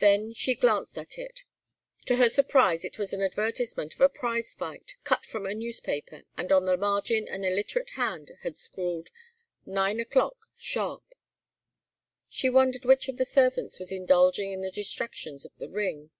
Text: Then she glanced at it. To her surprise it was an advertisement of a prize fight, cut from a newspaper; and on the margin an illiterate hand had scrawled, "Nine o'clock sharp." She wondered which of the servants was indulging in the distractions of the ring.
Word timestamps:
Then 0.00 0.34
she 0.34 0.54
glanced 0.54 0.98
at 0.98 1.16
it. 1.18 1.44
To 2.04 2.16
her 2.16 2.28
surprise 2.28 2.84
it 2.84 2.98
was 2.98 3.14
an 3.14 3.22
advertisement 3.22 3.94
of 3.94 4.02
a 4.02 4.08
prize 4.10 4.52
fight, 4.54 4.96
cut 5.02 5.24
from 5.24 5.46
a 5.46 5.54
newspaper; 5.54 6.24
and 6.36 6.52
on 6.52 6.66
the 6.66 6.76
margin 6.76 7.26
an 7.26 7.42
illiterate 7.42 7.88
hand 7.96 8.32
had 8.42 8.58
scrawled, 8.58 9.08
"Nine 9.64 9.98
o'clock 9.98 10.36
sharp." 10.58 11.04
She 12.28 12.50
wondered 12.50 12.84
which 12.84 13.08
of 13.08 13.16
the 13.16 13.24
servants 13.24 13.78
was 13.78 13.90
indulging 13.92 14.52
in 14.52 14.60
the 14.60 14.70
distractions 14.70 15.46
of 15.46 15.56
the 15.56 15.70
ring. 15.70 16.10